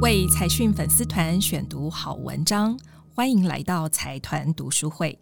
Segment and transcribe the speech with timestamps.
[0.00, 2.78] 为财讯粉丝团选读好文章，
[3.14, 5.18] 欢迎来到财团读书会。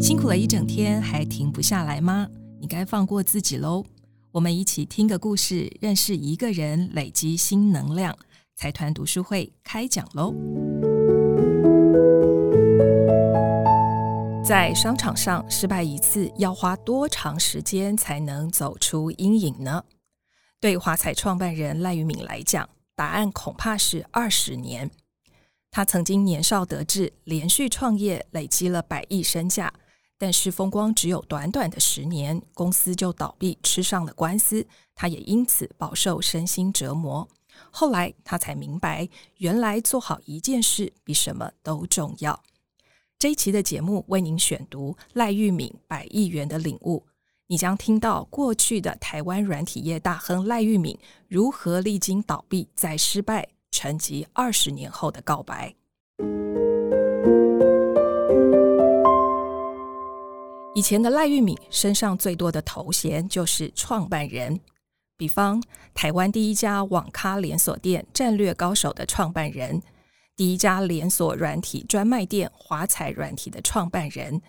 [0.00, 2.28] 辛苦了一整天，还停不下来吗？
[2.60, 3.84] 你该放过自己喽。
[4.32, 8.16] 我们一起听个故事，认识一个人，累积新能量。
[8.56, 10.34] 财团读书会开讲喽！
[14.44, 19.84] 在商场上失败一次，要花多长时间才能走出阴影呢？
[20.58, 24.90] 对华彩创办人赖玉敏来讲，答案恐怕是二十年。
[25.70, 29.72] 他曾经年少得志，连续创业，累积了百亿身价。
[30.18, 34.66] 但是风光只有短短的十年，公司就倒闭，吃上了官司，
[34.96, 37.28] 他也因此饱受身心折磨。
[37.70, 42.42] 后来他才明白，原来做好一件事比什么都重要。
[43.22, 47.06] 这一期的节目为您选读赖玉敏百亿元的领悟，
[47.46, 55.72] 你将听到过去的台湾软体业大亨赖玉敏如何历经倒闭再失败，沉寂二十年后的告白。
[60.74, 64.58] 以前的赖玉敏身上最多的头衔就是创办人，
[65.16, 65.62] 比方
[65.94, 69.80] 台湾第一家网咖连锁店战略高手的创办人，
[70.36, 74.40] 第一家连锁软体专卖店华彩软体的创办人，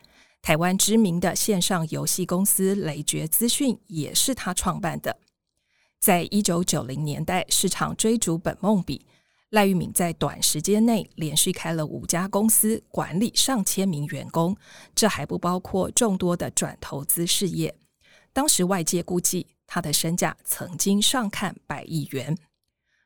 [0.42, 5.17] 台湾知名的线上游戏公司雷爵资讯也是他创办的。
[6.00, 9.06] 在一九九零年代，市场追逐本梦比。
[9.50, 14.58] 赖玉敏在短时间内连续开了五家公司，管理上千名员工，
[14.95, 17.76] 这还不包括众多的转投资事业。
[18.34, 22.36] 当时外界估计他的身价曾经上看百亿元。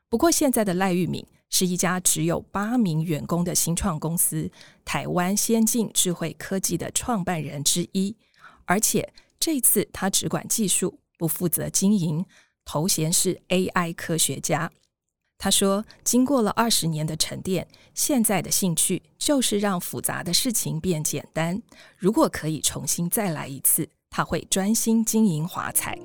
[0.07, 4.51] 不过，现在的赖玉敏是一家只有八名员工的新创公司——
[4.83, 8.15] 台湾先进智慧科技的创办人之一，
[8.65, 12.25] 而且这次他只管技术，不负责经营，
[12.65, 14.71] 头衔是 AI 科学家。
[15.39, 21.61] 他说：“经过了二十年的沉淀，现在的兴趣就是让复杂的事情变简单。
[21.95, 25.97] 如果可以重新再来一次，他会专心经营华彩。”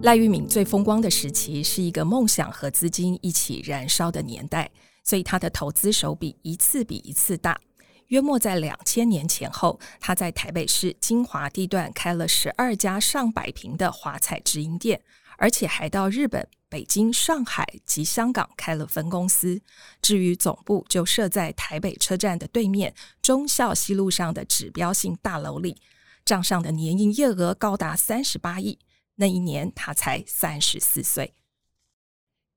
[0.00, 4.70] 赖玉敏最风光的时期是一个梦想和资金一起燃烧的年代，
[5.02, 7.60] 所以他的投资手笔一次比一次大。
[8.06, 15.02] 约莫在两千年前后，他在台北市金华地段开了十二家上百平的华彩直营店，
[15.36, 19.60] 而且还到日本、北京、上海及香港开了分公司。
[20.00, 25.76] 至于总部，就设在台北车站的对面忠孝西路上的指标性大楼里，
[26.24, 28.78] 账上的年营业额高达三十八亿。
[29.18, 31.34] 那一年他才三十四岁。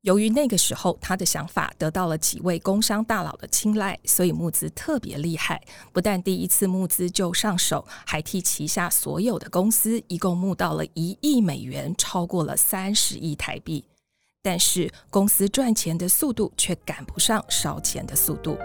[0.01, 5.61] 由于那个时候他的想法得到了几位工商大佬的青睐，所以募资特别厉害。
[5.93, 13.85] 不但第一次募资就上手，还替旗下所有的公司一共募到了一亿美元，超过了三十亿台币。
[14.41, 18.57] 但是公司赚钱的速度却赶不上烧钱的速度。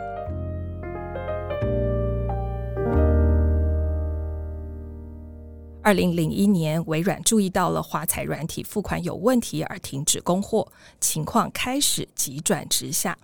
[5.86, 10.66] 二零零一年，微软注意到了华彩软体付款有问题而停止供货，
[11.00, 13.16] 情况开始急转直下。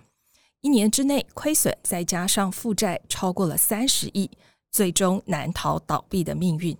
[0.61, 4.31] 一年之内亏损，再加上负债超过了三十亿，
[4.71, 6.77] 最终难逃倒闭的命运。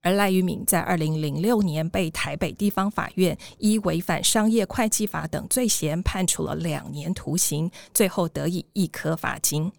[0.00, 9.70] 而赖玉敏在二零零六年被台北地方法院依违反商业会计法等罪嫌判处了两年徒刑，最后得以一颗罚金。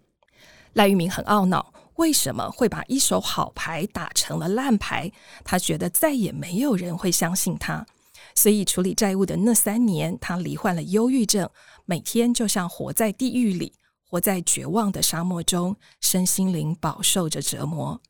[0.74, 1.71] 赖玉敏很懊恼。
[1.96, 5.12] 为什么会把一手好牌打成了烂牌？
[5.44, 7.86] 他觉得再也没有人会相信他，
[8.34, 11.50] 所以处理债务的那三年，他罹患了忧郁症，
[11.84, 13.74] 每天就像活在地狱里，
[14.08, 18.00] 活在绝望的沙漠中，身心灵饱受着折磨。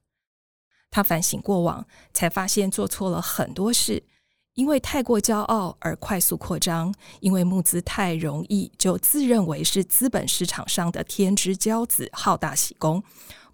[0.91, 4.05] 他反省过往，才发现做错了很多事，
[4.55, 13.03] 因为太过骄傲而快速扩张，因为募资太容易，就自认为是资本市场上的天之骄子，好大喜功。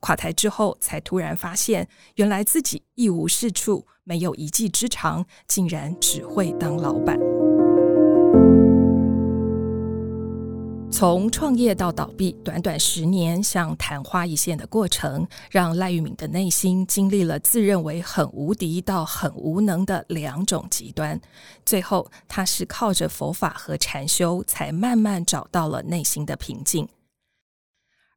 [0.01, 7.19] 垮台之后，才突然发现，原来自己一无是处，没有一技之长，竟然只会当老板。
[10.91, 21.21] 从创业到倒闭，短短十年，像昙花一现的过程，让赖玉敏的内心经历了自认为很无敌到很无能的两种极端。
[21.65, 26.89] 最后，他是靠着佛法和禅修，才慢慢找到了内心的平静。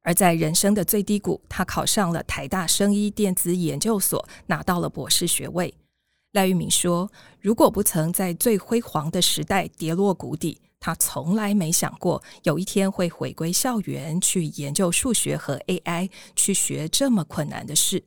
[0.03, 5.73] 而在人生的最低谷，他考上了台大生医电子研究所，拿到了博士学位。
[6.31, 18.03] 赖玉敏说：“如果不曾在最辉煌的时代跌落谷底，他从来没想过有一天会回归校园去研究数学和 AI，去学这么困难的事。”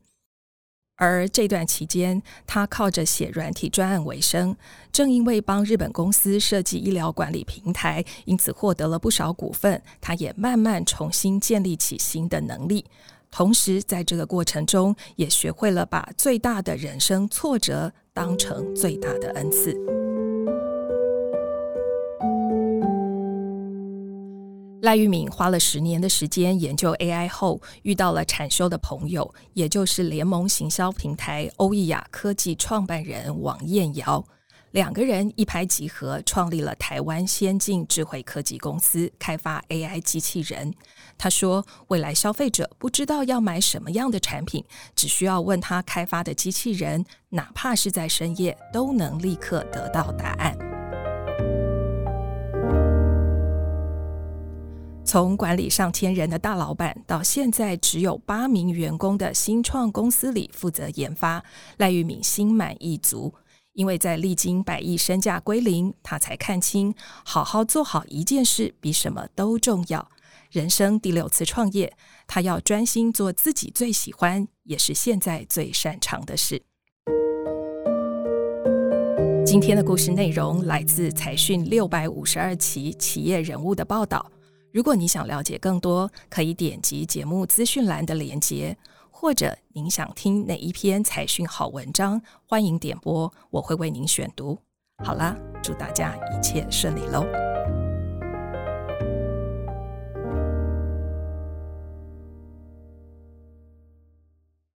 [0.97, 4.57] 而这段期间，他靠着写软体专案为生。
[4.93, 9.83] 正因为帮日本公司设计医疗管理平台，因此获得了不少股份。
[10.01, 12.85] 他也慢慢重新建立起新的能力，
[13.31, 20.04] 同时在这个过程中，也学会了把最大的人生挫折当成最大的恩赐。
[24.85, 34.23] 赖玉敏花了十年的时间研究 AI 后，遇到了产修的朋友，也就是联盟行销平台欧意雅科技创办人王彦尧。
[34.73, 40.75] 两个人一拍即合，创立了台湾先进智慧科技公司，开发 AI 机器人。
[41.17, 44.63] 他说，未来消费者不知道要买什么样的产品，
[44.95, 50.74] 只需要问他开发的机器人，哪怕是在深夜，都能立刻得到答案。
[55.15, 61.41] 从管理上千人的大老板，到现在只有八名员工的新创公司里负责研发，
[61.77, 63.33] 赖玉敏心满意足。
[63.75, 66.93] 因为在历经百亿身价归零，他才看清，
[67.25, 70.11] 好好做好一件事比什么都重要。
[70.51, 71.97] 人生第六次创业，
[72.27, 76.61] 他要专心做自己最喜欢，也是现在最擅长的事。
[79.47, 84.29] 今天的故事内容来自财讯六百五十二期企业人物的报道。
[84.75, 88.77] 如果你想了解更多，可以点击节目资讯栏的链接，
[89.09, 94.59] 或者您想听哪一篇财讯好文章，欢迎点播，我会为您选读。
[95.05, 97.25] 好啦，祝大家一切顺利喽！